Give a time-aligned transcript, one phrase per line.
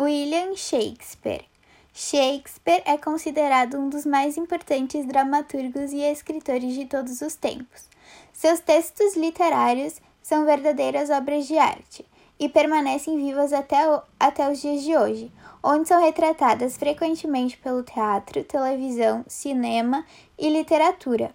[0.00, 1.44] William Shakespeare.
[1.92, 7.88] Shakespeare é considerado um dos mais importantes dramaturgos e escritores de todos os tempos.
[8.32, 12.06] Seus textos literários são verdadeiras obras de arte
[12.38, 15.32] e permanecem vivas até, o, até os dias de hoje,
[15.64, 20.06] onde são retratadas frequentemente pelo teatro, televisão, cinema
[20.38, 21.34] e literatura.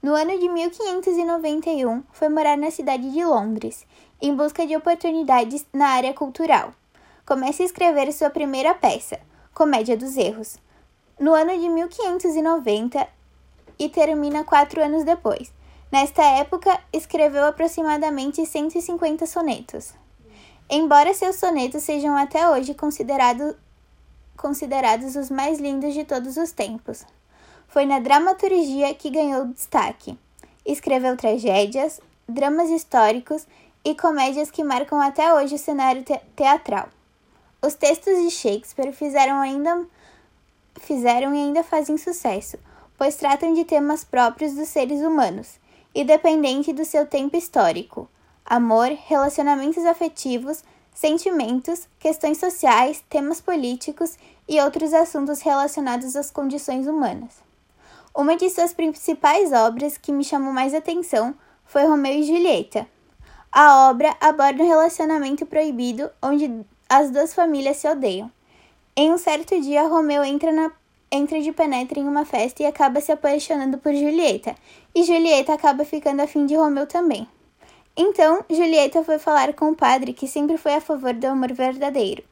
[0.00, 3.84] No ano de 1591, foi morar na cidade de Londres,
[4.22, 6.72] em busca de oportunidades na área cultural.
[7.26, 9.18] Começa a escrever sua primeira peça,
[9.54, 10.58] Comédia dos Erros,
[11.18, 13.08] no ano de 1590
[13.78, 15.50] e termina quatro anos depois.
[15.90, 19.94] Nesta época, escreveu aproximadamente 150 sonetos.
[20.68, 23.56] Embora seus sonetos sejam até hoje considerado,
[24.36, 27.06] considerados os mais lindos de todos os tempos,
[27.68, 30.18] foi na dramaturgia que ganhou destaque.
[30.66, 33.46] Escreveu tragédias, dramas históricos
[33.82, 36.90] e comédias que marcam até hoje o cenário te teatral.
[37.64, 39.86] Os textos de Shakespeare fizeram ainda
[40.80, 42.58] fizeram e ainda fazem sucesso,
[42.98, 45.58] pois tratam de temas próprios dos seres humanos,
[45.94, 48.06] independente do seu tempo histórico:
[48.44, 57.32] amor, relacionamentos afetivos, sentimentos, questões sociais, temas políticos e outros assuntos relacionados às condições humanas.
[58.14, 62.86] Uma de suas principais obras que me chamou mais atenção foi Romeu e Julieta.
[63.50, 68.30] A obra aborda um relacionamento proibido onde as duas famílias se odeiam.
[68.96, 70.70] Em um certo dia, Romeu entra, na,
[71.10, 74.54] entra de penetra em uma festa e acaba se apaixonando por Julieta,
[74.94, 77.26] e Julieta acaba ficando afim de Romeu também.
[77.96, 82.22] Então, Julieta foi falar com o padre, que sempre foi a favor do amor verdadeiro.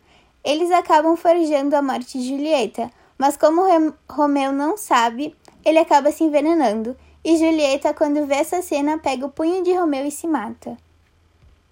[0.45, 3.63] Eles acabam forjando a morte de Julieta, mas como
[4.09, 9.31] Romeu não sabe, ele acaba se envenenando, e Julieta, quando vê essa cena, pega o
[9.31, 10.77] punho de Romeu e se mata.